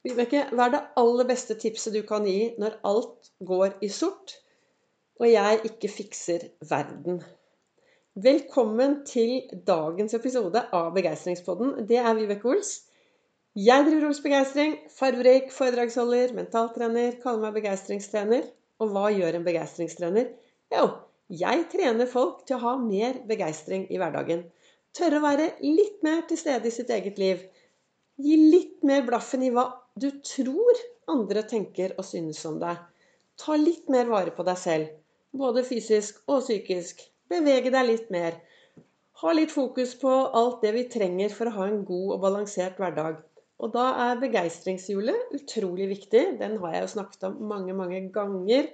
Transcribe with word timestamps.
Vibeke, 0.00 0.46
hva 0.56 0.70
er 0.70 0.72
det 0.72 0.78
aller 0.96 1.26
beste 1.28 1.54
tipset 1.60 1.92
du 1.92 2.00
kan 2.08 2.24
gi 2.24 2.54
når 2.56 2.78
alt 2.88 3.26
går 3.44 3.74
i 3.84 3.88
sort, 3.92 4.32
og 5.20 5.26
jeg 5.28 5.58
ikke 5.68 5.90
fikser 5.92 6.46
verden? 6.70 7.18
Velkommen 8.16 8.94
til 9.04 9.50
dagens 9.68 10.16
episode 10.16 10.62
av 10.72 10.88
Begeistringspodden. 10.94 11.82
Det 11.90 11.98
er 12.00 12.16
Vibeke 12.16 12.48
Ols. 12.48 12.70
Jeg 13.52 13.84
driver 13.90 14.08
Ols 14.08 14.22
Begeistring, 14.24 14.78
farverik 14.96 15.52
foredragsholder, 15.52 16.32
mentaltrener, 16.38 17.20
kaller 17.20 17.44
meg 17.44 17.60
begeistringstrener. 17.60 18.48
Og 18.80 18.94
hva 18.94 19.10
gjør 19.12 19.36
en 19.36 19.44
begeistringstrener? 19.50 20.32
Jo, 20.72 20.86
jeg 21.28 21.68
trener 21.76 22.08
folk 22.08 22.46
til 22.48 22.56
å 22.56 22.62
ha 22.64 22.74
mer 22.80 23.20
begeistring 23.28 23.84
i 23.92 24.00
hverdagen. 24.00 24.46
Tørre 24.96 25.20
å 25.20 25.26
være 25.28 25.52
litt 25.60 26.00
mer 26.08 26.24
til 26.24 26.40
stede 26.40 26.72
i 26.72 26.74
sitt 26.78 26.88
eget 26.88 27.20
liv. 27.20 27.44
Gi 28.20 28.40
litt 28.40 28.80
mer 28.84 29.04
blaffen 29.04 29.44
i 29.44 29.52
hva 29.52 29.68
du 30.00 30.08
tror 30.24 30.80
andre 31.10 31.42
tenker 31.48 31.96
og 31.98 32.06
synes 32.08 32.40
om 32.48 32.58
deg. 32.62 32.78
Ta 33.40 33.56
litt 33.56 33.88
mer 33.92 34.08
vare 34.10 34.32
på 34.36 34.44
deg 34.46 34.58
selv, 34.60 34.92
både 35.36 35.64
fysisk 35.66 36.22
og 36.28 36.44
psykisk. 36.44 37.02
Bevege 37.30 37.72
deg 37.72 37.88
litt 37.88 38.12
mer. 38.12 38.38
Ha 39.20 39.32
litt 39.36 39.52
fokus 39.52 39.92
på 40.00 40.10
alt 40.10 40.62
det 40.64 40.72
vi 40.76 40.86
trenger 40.92 41.32
for 41.34 41.50
å 41.50 41.56
ha 41.58 41.66
en 41.68 41.82
god 41.88 42.14
og 42.16 42.22
balansert 42.24 42.80
hverdag. 42.80 43.20
Og 43.60 43.72
da 43.74 43.90
er 44.06 44.20
begeistringshjulet 44.22 45.34
utrolig 45.36 45.90
viktig. 45.90 46.22
Den 46.40 46.56
har 46.62 46.74
jeg 46.74 46.86
jo 46.86 46.92
snakket 46.94 47.26
om 47.28 47.36
mange, 47.50 47.76
mange 47.76 48.00
ganger. 48.14 48.70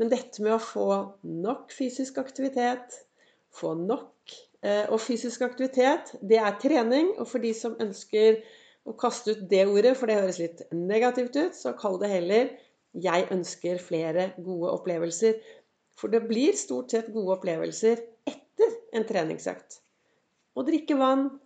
Men 0.00 0.10
dette 0.10 0.42
med 0.42 0.56
å 0.56 0.62
få 0.62 0.88
nok 1.28 1.74
fysisk 1.76 2.18
aktivitet, 2.22 2.96
få 3.54 3.74
nok 3.78 4.32
eh, 4.64 4.88
Og 4.88 4.98
fysisk 5.04 5.44
aktivitet, 5.44 6.14
det 6.24 6.40
er 6.40 6.56
trening. 6.62 7.12
Og 7.18 7.28
for 7.28 7.44
de 7.44 7.52
som 7.54 7.76
ønsker 7.84 8.40
å 8.84 8.94
kaste 9.00 9.34
ut 9.34 9.44
det 9.50 9.64
ordet, 9.66 9.94
for 9.96 10.10
det 10.10 10.18
høres 10.20 10.40
litt 10.42 10.62
negativt 10.72 11.36
ut, 11.36 11.56
så 11.56 11.72
kall 11.78 11.98
det 12.02 12.12
heller 12.12 12.50
'jeg 12.94 13.28
ønsker 13.30 13.78
flere 13.78 14.32
gode 14.38 14.70
opplevelser'. 14.76 15.40
For 15.96 16.08
det 16.08 16.26
blir 16.28 16.56
stort 16.58 16.90
sett 16.90 17.12
gode 17.12 17.38
opplevelser 17.38 18.02
etter 18.26 18.70
en 18.92 19.04
treningsøkt. 19.04 19.80
Å 20.56 20.62
drikke 20.62 20.98
vann, 20.98 21.40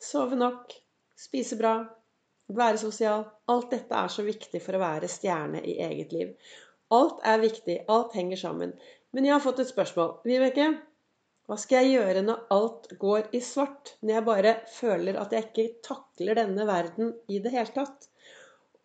sove 0.00 0.36
nok, 0.36 0.72
spise 1.16 1.56
bra, 1.56 1.88
være 2.48 2.78
sosial 2.78 3.24
Alt 3.48 3.70
dette 3.70 3.94
er 3.94 4.08
så 4.08 4.22
viktig 4.26 4.60
for 4.62 4.76
å 4.76 4.82
være 4.82 5.08
stjerne 5.10 5.62
i 5.64 5.78
eget 5.82 6.12
liv. 6.12 6.34
Alt 6.90 7.20
er 7.24 7.38
viktig. 7.42 7.84
Alt 7.88 8.14
henger 8.14 8.36
sammen. 8.36 8.72
Men 9.12 9.24
jeg 9.24 9.34
har 9.34 9.42
fått 9.42 9.60
et 9.62 9.70
spørsmål. 9.70 10.20
Vibeke, 10.26 10.66
hva 11.46 11.56
skal 11.62 11.84
jeg 11.84 12.00
gjøre 12.00 12.24
når 12.26 12.42
alt 12.54 12.88
går 12.98 13.28
i 13.38 13.40
svart? 13.44 13.94
Når 14.02 14.16
jeg 14.16 14.26
bare 14.26 14.52
føler 14.74 15.18
at 15.20 15.34
jeg 15.34 15.46
ikke 15.46 15.66
takler 15.86 16.38
denne 16.40 16.66
verden 16.66 17.12
i 17.30 17.38
det 17.42 17.52
hele 17.54 17.70
tatt? 17.74 18.08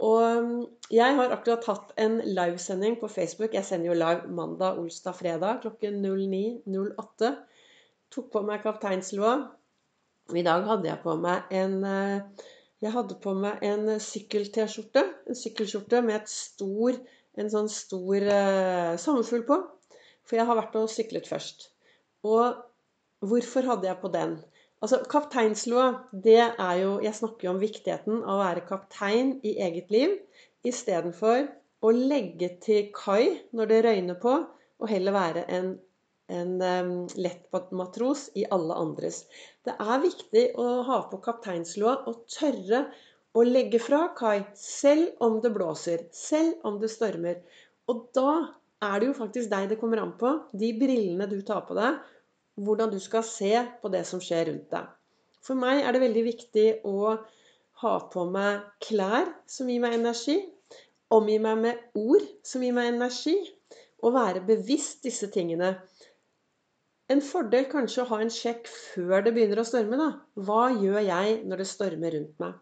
Og 0.02 0.22
um, 0.22 0.54
jeg 0.94 1.18
har 1.18 1.34
akkurat 1.34 1.66
hatt 1.70 1.92
en 2.02 2.20
livesending 2.26 3.00
på 3.02 3.10
Facebook. 3.10 3.56
Jeg 3.58 3.66
sender 3.66 3.92
jo 3.92 3.98
live 3.98 4.30
mandag, 4.30 4.78
olsdag, 4.82 5.18
fredag 5.18 5.62
klokken 5.66 6.00
09.08. 6.06 7.34
Tok 8.14 8.30
på 8.34 8.44
meg 8.46 8.62
kapteinslua. 8.66 9.36
I 10.38 10.46
dag 10.46 10.66
hadde 10.70 10.90
jeg 10.90 11.02
på 11.04 11.18
meg 11.22 11.50
en 11.58 11.78
eh, 11.88 12.48
jeg 12.82 12.94
hadde 12.96 13.18
på 13.22 13.34
meg 13.38 13.62
en 13.66 13.90
sykkel-T-skjorte. 14.02 15.04
En 15.30 15.38
sykkelskjorte 15.38 16.02
med 16.06 16.30
stor, 16.30 16.98
en 17.38 17.52
sånn 17.54 17.70
stor 17.70 18.26
uh, 18.26 18.96
sommerfugl 19.02 19.46
på. 19.50 19.60
For 20.26 20.42
jeg 20.42 20.50
har 20.50 20.58
vært 20.58 20.78
og 20.80 20.90
syklet 20.90 21.30
først. 21.30 21.71
Og 22.28 22.62
hvorfor 23.26 23.68
hadde 23.70 23.90
jeg 23.90 24.00
på 24.02 24.12
den? 24.14 24.38
Altså, 24.82 25.02
Kapteinslua, 25.10 25.88
det 26.12 26.40
er 26.42 26.76
jo 26.82 26.96
Jeg 27.04 27.14
snakker 27.14 27.48
jo 27.48 27.54
om 27.54 27.62
viktigheten 27.62 28.24
av 28.24 28.34
å 28.34 28.42
være 28.42 28.66
kaptein 28.66 29.36
i 29.46 29.58
eget 29.62 29.92
liv 29.94 30.18
istedenfor 30.66 31.48
å 31.82 31.92
legge 31.94 32.50
til 32.62 32.90
kai 32.94 33.42
når 33.58 33.70
det 33.70 33.80
røyner 33.86 34.18
på, 34.22 34.34
og 34.82 34.90
heller 34.90 35.16
være 35.16 35.46
en, 35.54 35.72
en 36.30 36.52
um, 36.62 36.92
lett 37.18 37.48
matros 37.78 38.28
i 38.38 38.46
alle 38.50 38.78
andres. 38.78 39.24
Det 39.66 39.74
er 39.78 40.04
viktig 40.04 40.46
å 40.62 40.68
ha 40.86 41.00
på 41.10 41.22
kapteinslua 41.26 41.96
og 42.10 42.26
tørre 42.30 42.86
å 43.34 43.46
legge 43.48 43.80
fra 43.82 44.08
kai 44.18 44.44
selv 44.58 45.22
om 45.26 45.40
det 45.42 45.54
blåser, 45.56 46.06
selv 46.14 46.66
om 46.68 46.82
det 46.82 46.92
stormer. 46.94 47.42
Og 47.90 48.08
da 48.18 48.34
er 48.82 48.98
det 49.00 49.12
jo 49.12 49.18
faktisk 49.18 49.52
deg 49.52 49.70
det 49.72 49.78
kommer 49.82 50.02
an 50.02 50.16
på, 50.18 50.32
de 50.58 50.72
brillene 50.78 51.28
du 51.30 51.40
tar 51.46 51.64
på 51.68 51.78
deg, 51.78 52.00
hvordan 52.62 52.92
du 52.92 53.00
skal 53.02 53.24
se 53.26 53.54
på 53.82 53.92
det 53.94 54.04
som 54.10 54.22
skjer 54.24 54.50
rundt 54.50 54.74
deg. 54.74 54.90
For 55.42 55.58
meg 55.58 55.82
er 55.82 55.94
det 55.94 56.04
veldig 56.04 56.24
viktig 56.26 56.66
å 56.86 57.16
ha 57.82 57.94
på 58.14 58.26
meg 58.30 58.66
klær 58.84 59.30
som 59.50 59.70
gir 59.70 59.82
meg 59.82 59.98
energi, 59.98 60.38
omgi 61.12 61.38
meg 61.44 61.64
med 61.64 61.98
ord 61.98 62.26
som 62.48 62.64
gir 62.64 62.76
meg 62.78 62.92
energi, 62.94 63.38
og 64.02 64.16
være 64.16 64.44
bevisst 64.46 65.06
disse 65.06 65.30
tingene. 65.34 65.76
En 67.12 67.22
fordel 67.26 67.68
kanskje 67.70 68.04
å 68.04 68.10
ha 68.14 68.22
en 68.24 68.34
sjekk 68.34 68.70
før 68.72 69.26
det 69.26 69.34
begynner 69.36 69.62
å 69.62 69.68
storme. 69.68 69.98
da. 70.00 70.12
Hva 70.40 70.72
gjør 70.74 71.02
jeg 71.04 71.42
når 71.46 71.62
det 71.62 71.70
stormer 71.70 72.16
rundt 72.16 72.38
meg? 72.42 72.56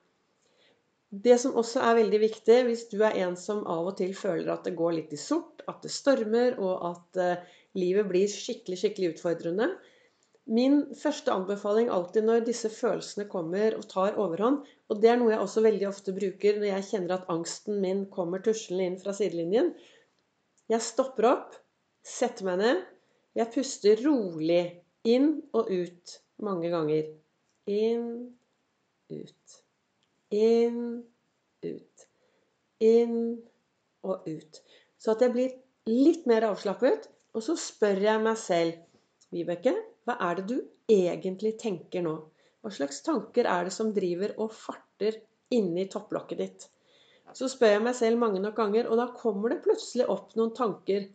Det 1.10 1.40
som 1.42 1.56
også 1.58 1.82
er 1.82 1.96
veldig 2.04 2.20
viktig, 2.22 2.56
hvis 2.68 2.84
du 2.92 3.00
er 3.02 3.16
en 3.26 3.36
som 3.40 3.64
av 3.66 3.88
og 3.90 3.96
til 3.98 4.12
føler 4.14 4.52
at 4.54 4.68
det 4.68 4.76
går 4.78 4.92
litt 4.94 5.14
i 5.16 5.18
sort, 5.18 5.64
at 5.66 5.82
det 5.82 5.90
stormer, 5.94 6.60
og 6.62 6.84
at 6.92 7.22
uh, 7.22 7.56
livet 7.78 8.06
blir 8.12 8.30
skikkelig, 8.30 8.78
skikkelig 8.84 9.16
utfordrende 9.16 9.72
Min 10.50 10.80
første 10.98 11.30
anbefaling 11.30 11.92
alltid 11.94 12.26
når 12.26 12.46
disse 12.46 12.70
følelsene 12.74 13.28
kommer 13.30 13.76
og 13.78 13.86
tar 13.90 14.16
overhånd, 14.22 14.64
og 14.90 15.02
det 15.02 15.12
er 15.12 15.20
noe 15.22 15.30
jeg 15.34 15.44
også 15.44 15.62
veldig 15.62 15.88
ofte 15.90 16.14
bruker 16.16 16.58
når 16.58 16.72
jeg 16.72 16.88
kjenner 16.88 17.16
at 17.20 17.30
angsten 17.30 17.78
min 17.84 18.06
kommer 18.14 18.42
tuslende 18.46 18.88
inn 18.90 18.98
fra 19.02 19.14
sidelinjen 19.14 19.76
Jeg 20.74 20.86
stopper 20.86 21.30
opp, 21.30 21.54
setter 22.06 22.50
meg 22.50 22.62
ned, 22.64 22.82
jeg 23.38 23.54
puster 23.54 24.02
rolig 24.06 24.64
inn 25.06 25.32
og 25.54 25.70
ut 25.70 26.18
mange 26.42 26.74
ganger. 26.74 27.10
Inn, 27.70 28.10
ut. 29.14 29.60
Inn, 30.36 31.04
ut. 31.66 32.08
Inn 32.86 33.22
og 34.06 34.28
ut. 34.28 34.60
Så 35.00 35.16
at 35.16 35.24
jeg 35.26 35.34
blir 35.34 35.56
litt 35.90 36.28
mer 36.30 36.46
avslappet. 36.52 37.10
Og 37.38 37.46
så 37.46 37.56
spør 37.62 38.00
jeg 38.02 38.22
meg 38.26 38.38
selv 38.42 38.78
Vibeke, 39.34 39.76
hva 40.06 40.16
er 40.26 40.40
det 40.40 40.46
du 40.50 40.56
egentlig 40.90 41.54
tenker 41.62 42.02
nå? 42.02 42.16
Hva 42.60 42.72
slags 42.74 43.04
tanker 43.06 43.46
er 43.46 43.68
det 43.68 43.74
som 43.76 43.92
driver 43.94 44.34
og 44.42 44.56
farter 44.58 45.20
inni 45.54 45.86
topplokket 45.92 46.42
ditt? 46.42 46.66
Så 47.38 47.46
spør 47.52 47.76
jeg 47.76 47.84
meg 47.86 47.98
selv 47.98 48.18
mange 48.22 48.42
nok 48.42 48.58
ganger, 48.58 48.90
og 48.90 48.98
da 48.98 49.06
kommer 49.14 49.54
det 49.54 49.62
plutselig 49.66 50.08
opp 50.10 50.34
noen 50.40 50.56
tanker 50.58 51.06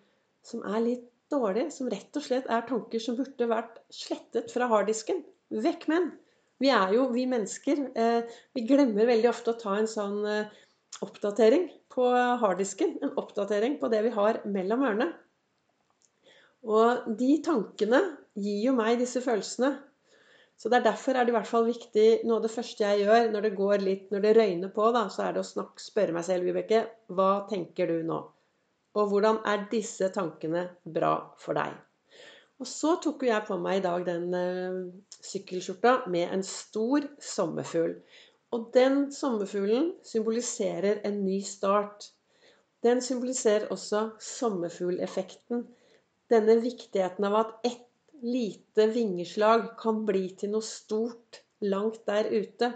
som 0.46 0.62
er 0.70 0.84
litt 0.84 1.08
dårlige. 1.32 1.72
Som 1.75 1.91
rett 1.91 2.14
og 2.14 2.26
slett 2.26 2.46
er 2.46 2.69
tanker 2.69 3.02
som 3.02 3.19
burde 3.19 3.50
vært 3.50 3.81
slettet 3.92 4.54
fra 4.54 4.70
harddisken. 4.70 5.25
Vekk 5.50 5.88
med 5.91 5.98
den! 5.98 6.12
Vi 6.62 6.70
er 6.70 6.94
jo, 6.94 7.09
vi 7.12 7.25
mennesker, 7.31 7.81
eh, 7.98 8.37
vi 8.54 8.66
glemmer 8.69 9.09
veldig 9.10 9.31
ofte 9.31 9.53
å 9.54 9.59
ta 9.60 9.78
en 9.78 9.91
sånn 9.91 10.20
eh, 10.31 10.53
oppdatering 11.04 11.66
på 11.92 12.06
harddisken. 12.42 12.98
En 13.03 13.16
oppdatering 13.20 13.78
på 13.81 13.91
det 13.92 14.04
vi 14.06 14.12
har 14.15 14.41
mellom 14.47 14.84
ørene. 14.87 15.09
Og 16.64 17.10
de 17.19 17.32
tankene 17.44 18.00
gir 18.41 18.62
jo 18.69 18.76
meg 18.76 19.00
disse 19.03 19.20
følelsene. 19.25 19.75
Så 20.56 20.70
det 20.70 20.78
er 20.78 20.87
derfor 20.87 21.19
er 21.19 21.26
det 21.26 21.32
i 21.32 21.34
hvert 21.34 21.50
fall 21.50 21.66
viktig 21.66 22.06
Noe 22.25 22.38
av 22.38 22.44
det 22.44 22.53
første 22.54 22.84
jeg 22.87 23.03
gjør 23.03 23.32
når 23.32 23.47
det 23.47 23.56
går 23.59 23.82
litt, 23.82 24.04
når 24.14 24.22
det 24.25 24.34
røyner 24.38 24.70
på, 24.75 24.87
da, 24.94 25.09
så 25.10 25.26
er 25.26 25.34
det 25.34 25.43
å 25.43 25.48
snakke, 25.48 25.82
spørre 25.82 26.14
meg 26.14 26.26
selv, 26.28 26.47
Vibeke, 26.47 26.84
hva 27.10 27.32
tenker 27.50 27.91
du 27.91 28.06
nå? 28.06 28.20
Og 28.94 29.10
hvordan 29.10 29.43
er 29.50 29.66
disse 29.72 30.09
tankene 30.14 30.69
bra 30.87 31.16
for 31.43 31.59
deg? 31.59 31.75
Og 32.64 32.69
så 32.70 32.94
tok 33.04 33.26
jo 33.26 33.28
jeg 33.28 33.44
på 33.44 33.58
meg 33.60 33.82
i 33.82 33.84
dag 33.84 34.04
den 34.06 34.30
uh, 34.32 34.86
sykkelskjorta 35.20 36.06
med 36.08 36.30
en 36.32 36.44
stor 36.48 37.04
sommerfugl. 37.20 37.98
Og 38.56 38.70
den 38.72 39.10
sommerfuglen 39.12 39.91
symboliserer 40.06 41.02
en 41.04 41.19
ny 41.26 41.42
start. 41.44 42.06
Den 42.81 43.05
symboliserer 43.05 43.69
også 43.75 44.14
sommerfugleffekten. 44.16 45.66
Denne 46.32 46.56
viktigheten 46.64 47.28
av 47.28 47.37
at 47.43 47.69
ett 47.69 47.84
lite 48.25 48.88
vingeslag 48.94 49.75
kan 49.82 50.00
bli 50.08 50.31
til 50.40 50.55
noe 50.55 50.64
stort 50.64 51.43
langt 51.69 52.00
der 52.08 52.32
ute. 52.32 52.72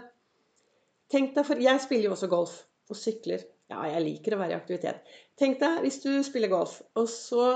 Tenk 1.09 1.33
deg, 1.33 1.49
for 1.49 1.65
Jeg 1.65 1.81
spiller 1.81 2.11
jo 2.11 2.13
også 2.13 2.29
golf 2.29 2.59
og 2.93 3.01
sykler. 3.07 3.41
Ja, 3.73 3.81
jeg 3.89 4.05
liker 4.05 4.37
å 4.37 4.43
være 4.43 4.53
i 4.53 4.61
aktivitet. 4.61 5.01
Tenk 5.33 5.57
deg 5.65 5.81
hvis 5.81 6.01
du 6.05 6.11
spiller 6.25 6.53
golf, 6.53 6.77
og 6.93 7.09
så 7.09 7.49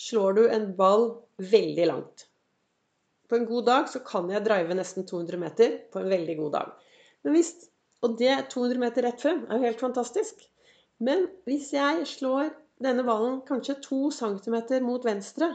slår 0.00 0.36
du 0.38 0.42
en 0.48 0.70
ball 0.76 1.10
veldig 1.52 1.86
langt. 1.90 2.26
På 3.28 3.36
en 3.38 3.46
god 3.46 3.66
dag 3.68 3.90
så 3.92 4.00
kan 4.02 4.30
jeg 4.32 4.42
drive 4.46 4.74
nesten 4.74 5.06
200 5.06 5.38
meter 5.38 5.76
på 5.92 6.00
en 6.00 6.08
veldig 6.10 6.36
god 6.40 6.54
dag. 6.56 6.70
Hvis, 7.30 7.52
og 8.02 8.16
det 8.18 8.32
200 8.50 8.80
meter 8.80 9.06
rett 9.06 9.20
frem 9.22 9.44
er 9.46 9.58
jo 9.58 9.68
helt 9.68 9.82
fantastisk. 9.84 10.40
Men 11.04 11.28
hvis 11.48 11.70
jeg 11.76 12.06
slår 12.08 12.50
denne 12.82 13.04
ballen 13.04 13.40
kanskje 13.48 13.78
2 13.84 14.00
cm 14.16 14.56
mot 14.86 15.04
venstre 15.04 15.52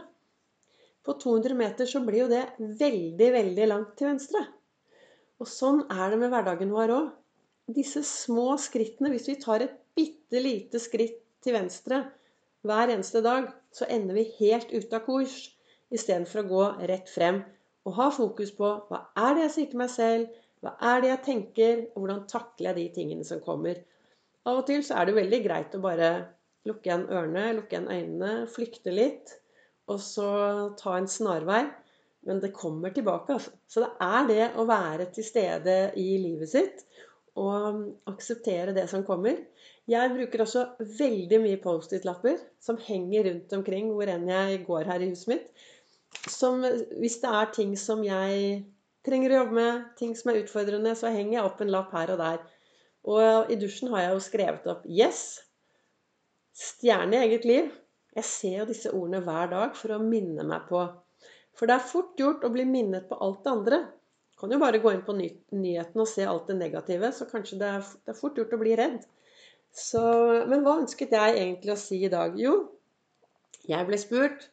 På 1.06 1.14
200 1.22 1.54
meter 1.54 1.86
så 1.86 2.00
blir 2.02 2.24
jo 2.24 2.30
det 2.32 2.44
veldig, 2.58 3.28
veldig 3.34 3.66
langt 3.70 3.92
til 3.98 4.10
venstre. 4.10 4.42
Og 5.38 5.50
sånn 5.50 5.84
er 5.92 6.14
det 6.14 6.18
med 6.22 6.32
hverdagen 6.34 6.74
vår 6.74 6.94
òg. 6.96 7.12
disse 7.76 8.02
små 8.06 8.58
skrittene 8.62 9.12
Hvis 9.14 9.28
vi 9.30 9.36
tar 9.42 9.62
et 9.66 9.76
bitte 9.98 10.42
lite 10.42 10.82
skritt 10.82 11.22
til 11.46 11.54
venstre 11.54 12.02
hver 12.66 12.90
eneste 12.90 13.22
dag, 13.22 13.52
så 13.76 13.88
ender 13.92 14.16
vi 14.16 14.30
helt 14.40 14.72
ute 14.72 14.96
av 14.96 15.04
kurs 15.06 15.36
istedenfor 15.94 16.42
å 16.42 16.50
gå 16.50 16.64
rett 16.92 17.12
frem 17.12 17.42
og 17.86 17.98
ha 18.00 18.08
fokus 18.14 18.54
på 18.56 18.70
hva 18.90 19.02
er 19.22 19.36
det 19.36 19.44
jeg 19.46 19.54
sier 19.56 19.72
til 19.72 19.82
meg 19.82 19.92
selv, 19.94 20.38
hva 20.64 20.74
er 20.92 21.04
det 21.04 21.12
jeg 21.12 21.24
tenker, 21.28 21.82
og 21.94 22.02
hvordan 22.02 22.24
takler 22.32 22.72
jeg 22.72 22.78
de 22.80 22.86
tingene 22.96 23.28
som 23.28 23.44
kommer. 23.46 23.84
Av 24.46 24.62
og 24.62 24.66
til 24.70 24.82
så 24.86 24.98
er 24.98 25.10
det 25.10 25.18
veldig 25.20 25.42
greit 25.46 25.76
å 25.78 25.84
bare 25.84 26.12
lukke 26.66 26.90
igjen 26.90 27.06
ørene, 27.12 27.44
lukke 27.60 27.76
igjen 27.76 27.92
øynene, 27.92 28.32
flykte 28.50 28.94
litt, 28.94 29.36
og 29.92 30.00
så 30.02 30.30
ta 30.80 30.96
en 30.98 31.10
snarvei. 31.12 31.66
Men 32.26 32.40
det 32.42 32.56
kommer 32.58 32.90
tilbake, 32.90 33.36
altså. 33.36 33.52
Så 33.70 33.84
det 33.84 33.92
er 34.02 34.30
det 34.32 34.46
å 34.58 34.66
være 34.66 35.06
til 35.14 35.28
stede 35.28 35.76
i 36.02 36.08
livet 36.24 36.50
sitt 36.50 36.82
og 37.36 37.82
akseptere 38.10 38.74
det 38.76 38.88
som 38.90 39.04
kommer. 39.08 39.38
Jeg 39.92 40.12
bruker 40.16 40.42
også 40.46 40.66
veldig 41.00 41.40
mye 41.44 41.62
Post-It-lapper 41.62 42.40
som 42.64 42.80
henger 42.82 43.28
rundt 43.30 43.54
omkring 43.58 43.92
hvor 43.94 44.10
enn 44.10 44.30
jeg 44.32 44.64
går 44.66 44.88
her 44.90 45.04
i 45.04 45.10
huset 45.12 45.34
mitt 45.34 45.66
som 46.32 46.64
Hvis 47.00 47.20
det 47.22 47.32
er 47.32 47.52
ting 47.54 47.76
som 47.78 48.04
jeg 48.06 48.64
trenger 49.06 49.34
å 49.34 49.40
jobbe 49.42 49.58
med, 49.58 49.82
ting 50.00 50.14
som 50.18 50.32
er 50.32 50.42
utfordrende, 50.42 50.96
så 50.98 51.12
henger 51.14 51.38
jeg 51.38 51.48
opp 51.50 51.60
en 51.62 51.74
lapp 51.74 51.92
her 51.94 52.14
og 52.16 52.22
der. 52.22 52.40
Og 53.06 53.52
i 53.54 53.58
dusjen 53.62 53.92
har 53.94 54.06
jeg 54.06 54.14
jo 54.14 54.24
skrevet 54.28 54.70
opp 54.72 54.86
'Yes'. 54.86 55.42
Stjerne 56.56 57.20
i 57.20 57.28
eget 57.28 57.46
liv. 57.46 57.72
Jeg 58.16 58.24
ser 58.24 58.58
jo 58.60 58.70
disse 58.72 58.92
ordene 58.92 59.22
hver 59.22 59.52
dag 59.52 59.76
for 59.76 59.94
å 59.94 60.00
minne 60.02 60.44
meg 60.48 60.66
på. 60.70 60.82
For 61.56 61.68
det 61.68 61.76
er 61.76 61.92
fort 61.92 62.16
gjort 62.18 62.44
å 62.48 62.52
bli 62.52 62.66
minnet 62.66 63.10
på 63.10 63.20
alt 63.22 63.44
det 63.44 63.52
andre. 63.52 63.80
Kan 64.40 64.52
jo 64.52 64.60
bare 64.60 64.82
gå 64.84 64.92
inn 64.92 65.04
på 65.06 65.16
ny 65.16 65.30
nyhetene 65.56 66.04
og 66.04 66.10
se 66.12 66.26
alt 66.28 66.50
det 66.52 66.58
negative, 66.60 67.12
så 67.16 67.28
kanskje 67.30 67.60
det 67.62 67.70
er, 67.78 67.86
det 68.04 68.14
er 68.14 68.20
fort 68.20 68.40
gjort 68.40 68.56
å 68.56 68.60
bli 68.60 68.74
redd. 68.76 69.06
Så, 69.76 70.02
men 70.48 70.64
hva 70.64 70.80
ønsket 70.82 71.16
jeg 71.16 71.38
egentlig 71.40 71.74
å 71.74 71.80
si 71.80 72.02
i 72.04 72.12
dag? 72.12 72.36
Jo, 72.40 72.58
jeg 73.68 73.88
ble 73.88 74.00
spurt 74.00 74.50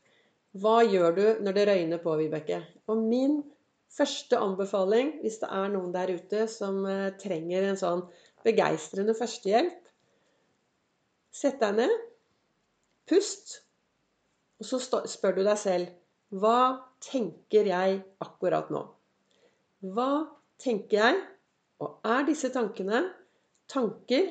hva 0.62 0.82
gjør 0.84 1.14
du 1.16 1.26
når 1.44 1.56
det 1.56 1.66
røyner 1.68 2.00
på, 2.02 2.14
Vibeke? 2.20 2.58
Og 2.92 2.98
min 3.00 3.38
første 3.92 4.36
anbefaling, 4.36 5.14
hvis 5.22 5.38
det 5.40 5.48
er 5.48 5.70
noen 5.72 5.94
der 5.94 6.12
ute 6.12 6.44
som 6.50 6.82
eh, 6.88 7.12
trenger 7.20 7.70
en 7.70 7.80
sånn 7.80 8.02
begeistrende 8.44 9.16
førstehjelp 9.16 9.78
Sett 11.32 11.62
deg 11.62 11.78
ned, 11.78 11.92
pust, 13.08 13.62
og 14.60 14.68
så 14.68 15.00
spør 15.08 15.38
du 15.38 15.46
deg 15.46 15.56
selv 15.56 15.94
Hva 16.36 16.82
tenker 17.00 17.70
jeg 17.72 18.02
akkurat 18.20 18.68
nå? 18.72 18.82
Hva 19.82 20.28
tenker 20.62 20.98
jeg? 20.98 21.20
Og 21.82 22.04
er 22.06 22.26
disse 22.28 22.52
tankene 22.54 23.00
tanker 23.72 24.28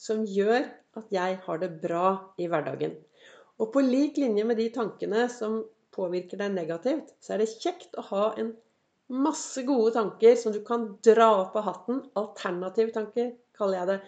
som 0.00 0.22
gjør 0.24 0.62
at 0.96 1.10
jeg 1.12 1.36
har 1.44 1.58
det 1.60 1.68
bra 1.82 2.12
i 2.40 2.46
hverdagen? 2.48 2.94
Og 3.60 3.68
på 3.74 3.82
lik 3.84 4.16
linje 4.20 4.44
med 4.48 4.56
de 4.56 4.70
tankene 4.72 5.26
som 5.32 5.58
påvirker 5.92 6.40
deg 6.40 6.54
negativt, 6.54 7.12
så 7.20 7.34
er 7.34 7.42
det 7.42 7.52
kjekt 7.60 7.96
å 8.00 8.06
ha 8.08 8.22
en 8.40 8.54
masse 9.12 9.62
gode 9.68 9.92
tanker 9.98 10.36
som 10.40 10.56
du 10.56 10.62
kan 10.64 10.88
dra 11.04 11.28
opp 11.42 11.60
av 11.60 11.68
hatten. 11.68 12.00
Alternative 12.16 12.96
tanker, 12.96 13.34
kaller 13.56 13.82
jeg 13.82 13.90
det. 13.92 13.98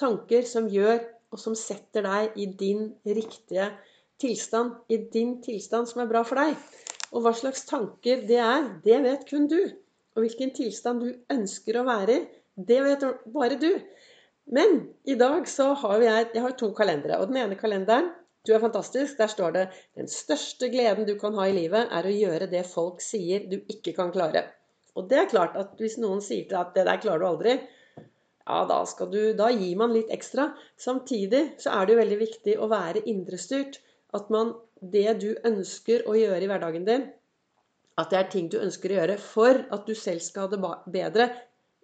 Tanker 0.00 0.48
som 0.48 0.72
gjør, 0.72 1.04
og 1.32 1.40
som 1.40 1.56
setter 1.56 2.08
deg 2.08 2.40
i 2.40 2.48
din 2.56 2.88
riktige 3.04 3.68
tilstand. 4.20 4.80
I 4.88 4.96
din 5.12 5.38
tilstand 5.44 5.92
som 5.92 6.04
er 6.04 6.10
bra 6.10 6.24
for 6.24 6.40
deg. 6.40 6.56
Og 7.12 7.24
hva 7.24 7.36
slags 7.36 7.66
tanker 7.68 8.24
det 8.28 8.40
er, 8.40 8.68
det 8.84 9.00
vet 9.04 9.28
kun 9.28 9.48
du. 9.52 9.60
Og 10.16 10.24
hvilken 10.24 10.52
tilstand 10.56 11.04
du 11.04 11.12
ønsker 11.32 11.78
å 11.78 11.86
være 11.88 12.16
i, 12.16 12.24
det 12.68 12.80
vet 12.84 13.04
bare 13.32 13.56
du. 13.60 13.70
Men 14.52 14.82
i 15.08 15.14
dag 15.16 15.46
så 15.48 15.70
har 15.84 16.02
jeg, 16.02 16.26
jeg 16.34 16.42
har 16.44 16.56
to 16.58 16.72
kalendere. 16.76 17.20
Og 17.22 17.30
den 17.30 17.40
ene 17.40 17.56
kalenderen 17.56 18.10
du 18.46 18.52
er 18.52 18.60
fantastisk. 18.60 19.16
Der 19.18 19.30
står 19.30 19.50
det 19.54 19.68
'Den 19.94 20.08
største 20.08 20.68
gleden 20.68 21.06
du 21.06 21.14
kan 21.18 21.34
ha 21.34 21.46
i 21.46 21.52
livet, 21.52 21.88
er 21.90 22.02
å 22.06 22.16
gjøre 22.16 22.50
det 22.50 22.66
folk 22.66 23.00
sier 23.00 23.46
du 23.48 23.60
ikke 23.68 23.94
kan 23.94 24.10
klare'. 24.12 24.44
Og 24.96 25.08
det 25.08 25.18
er 25.18 25.30
klart 25.30 25.56
at 25.56 25.78
hvis 25.78 25.98
noen 25.98 26.20
sier 26.20 26.42
til 26.42 26.56
deg 26.56 26.60
at 26.60 26.74
'det 26.74 26.86
der 26.86 27.00
klarer 27.04 27.18
du 27.18 27.26
aldri', 27.26 27.60
ja, 28.46 28.64
da, 28.66 29.06
du, 29.06 29.32
da 29.38 29.48
gir 29.50 29.76
man 29.76 29.92
litt 29.92 30.10
ekstra. 30.10 30.52
Samtidig 30.76 31.54
så 31.58 31.70
er 31.70 31.86
det 31.86 31.94
jo 31.94 32.02
veldig 32.02 32.18
viktig 32.18 32.58
å 32.58 32.68
være 32.68 33.06
indrestyrt. 33.06 33.78
At 34.12 34.30
man 34.30 34.54
Det 34.82 35.20
du 35.20 35.36
ønsker 35.46 36.02
å 36.10 36.16
gjøre 36.18 36.42
i 36.42 36.46
hverdagen 36.50 36.84
din, 36.84 37.04
at 38.02 38.12
det 38.12 38.18
er 38.18 38.28
ting 38.32 38.50
du 38.50 38.58
ønsker 38.60 38.92
å 38.92 38.98
gjøre 39.00 39.16
for 39.22 39.64
at 39.74 39.88
du 39.88 39.94
selv 39.98 40.22
skal 40.24 40.46
ha 40.46 40.52
det 40.52 40.92
bedre, 40.94 41.28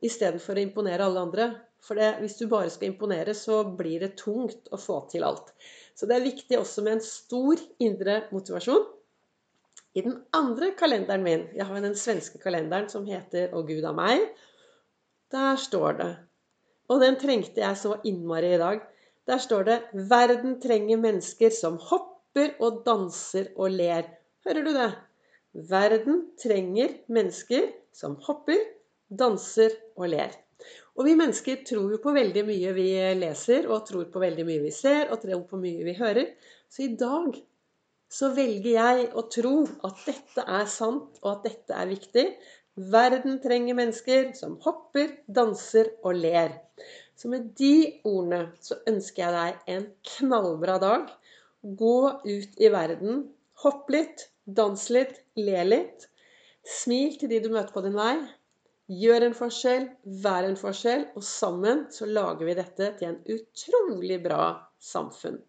istedenfor 0.05 0.59
å 0.59 0.65
imponere 0.67 1.07
alle 1.07 1.25
andre. 1.27 1.49
For 1.83 1.99
det, 1.99 2.17
hvis 2.23 2.37
du 2.41 2.49
bare 2.51 2.71
skal 2.75 2.91
imponere, 2.91 3.35
så 3.39 3.63
blir 3.79 4.03
det 4.03 4.17
tungt 4.19 4.71
å 4.75 4.79
få 4.81 5.01
til 5.13 5.27
alt. 5.27 5.53
Så 5.95 6.09
det 6.11 6.19
er 6.19 6.27
viktig 6.27 6.59
også 6.59 6.83
med 6.87 6.97
en 6.97 7.05
stor 7.05 7.61
indre 7.83 8.25
motivasjon. 8.35 8.87
I 9.95 10.05
den 10.05 10.19
andre 10.37 10.73
kalenderen 10.79 11.25
min, 11.25 11.47
jeg 11.57 11.67
har 11.67 11.83
den 11.83 11.97
svenske 11.99 12.39
kalenderen 12.43 12.91
som 12.91 13.07
heter 13.07 13.51
'Å 13.51 13.63
Gud 13.67 13.85
a 13.85 13.93
meg', 13.93 14.29
der 15.33 15.57
står 15.57 15.99
det 15.99 16.17
Og 16.89 17.01
den 17.01 17.17
trengte 17.17 17.61
jeg 17.61 17.77
så 17.77 18.01
innmari 18.05 18.55
i 18.55 18.59
dag. 18.59 18.81
Der 19.27 19.39
står 19.39 19.65
det 19.65 19.83
'Verden 19.93 20.61
trenger 20.61 20.97
mennesker 20.97 21.51
som 21.51 21.79
hopper 21.79 22.55
og 22.61 22.83
danser 22.87 23.49
og 23.57 23.71
ler'. 23.71 24.09
Hører 24.47 24.65
du 24.65 24.73
det? 24.73 25.08
Verden 25.59 26.21
trenger 26.39 26.93
mennesker 27.11 27.73
som 27.95 28.15
hopper, 28.23 28.61
danser 29.11 29.73
og 29.99 30.13
ler. 30.13 30.37
Og 30.99 31.07
vi 31.07 31.15
mennesker 31.19 31.65
tror 31.67 31.93
jo 31.95 31.99
på 32.03 32.13
veldig 32.15 32.45
mye 32.47 32.75
vi 32.77 32.89
leser, 33.19 33.67
og 33.67 33.87
tror 33.89 34.07
på 34.13 34.23
veldig 34.23 34.45
mye 34.47 34.63
vi 34.67 34.73
ser, 34.75 35.09
og 35.11 35.23
tror 35.23 35.43
på 35.51 35.59
mye 35.59 35.87
vi 35.87 35.95
hører. 35.99 36.31
Så 36.71 36.85
i 36.87 36.93
dag 36.99 37.35
så 38.09 38.31
velger 38.37 38.71
jeg 38.73 39.09
å 39.19 39.25
tro 39.31 39.57
at 39.87 40.07
dette 40.07 40.45
er 40.47 40.71
sant, 40.71 41.19
og 41.23 41.31
at 41.33 41.49
dette 41.49 41.75
er 41.75 41.91
viktig. 41.91 42.27
Verden 42.79 43.41
trenger 43.43 43.79
mennesker 43.79 44.33
som 44.39 44.57
hopper, 44.63 45.11
danser 45.27 45.91
og 46.05 46.21
ler. 46.23 46.55
Så 47.19 47.31
med 47.33 47.51
de 47.59 47.99
ordene 48.07 48.45
så 48.63 48.79
ønsker 48.87 49.25
jeg 49.25 49.35
deg 49.35 49.75
en 49.75 49.89
knallbra 50.13 50.79
dag. 50.83 51.11
Gå 51.63 51.99
ut 52.23 52.63
i 52.63 52.71
verden. 52.71 53.25
Hopp 53.65 53.89
litt, 53.91 54.29
dans 54.47 54.89
litt, 54.95 55.17
le 55.37 55.63
litt. 55.67 56.05
Smil 56.63 57.17
til 57.19 57.33
de 57.33 57.41
du 57.43 57.49
møter 57.51 57.75
på 57.75 57.83
din 57.83 57.97
vei. 57.99 58.15
Gjør 58.89 59.27
en 59.27 59.35
forskjell, 59.37 59.89
vær 60.25 60.47
en 60.47 60.57
forskjell, 60.57 61.09
og 61.19 61.25
sammen 61.27 61.87
så 61.93 62.07
lager 62.07 62.47
vi 62.47 62.55
dette 62.57 62.93
til 63.01 63.11
en 63.11 63.19
utrolig 63.35 64.21
bra 64.25 64.45
samfunn. 64.79 65.41